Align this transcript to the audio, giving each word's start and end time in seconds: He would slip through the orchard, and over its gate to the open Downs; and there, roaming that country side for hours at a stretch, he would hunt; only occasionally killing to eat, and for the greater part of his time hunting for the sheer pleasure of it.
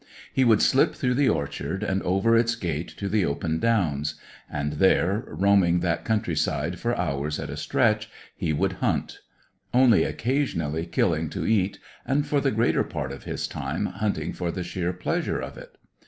He 0.33 0.43
would 0.43 0.63
slip 0.63 0.95
through 0.95 1.13
the 1.13 1.29
orchard, 1.29 1.83
and 1.83 2.01
over 2.01 2.35
its 2.35 2.55
gate 2.55 2.87
to 2.97 3.07
the 3.07 3.23
open 3.23 3.59
Downs; 3.59 4.15
and 4.49 4.73
there, 4.81 5.25
roaming 5.27 5.81
that 5.81 6.05
country 6.05 6.35
side 6.35 6.79
for 6.79 6.97
hours 6.97 7.39
at 7.39 7.51
a 7.51 7.55
stretch, 7.55 8.09
he 8.35 8.51
would 8.51 8.73
hunt; 8.81 9.19
only 9.75 10.03
occasionally 10.03 10.87
killing 10.87 11.29
to 11.29 11.45
eat, 11.45 11.77
and 12.03 12.25
for 12.25 12.41
the 12.41 12.49
greater 12.49 12.83
part 12.83 13.11
of 13.11 13.25
his 13.25 13.47
time 13.47 13.85
hunting 13.85 14.33
for 14.33 14.49
the 14.49 14.63
sheer 14.63 14.91
pleasure 14.91 15.39
of 15.39 15.55
it. 15.55 15.77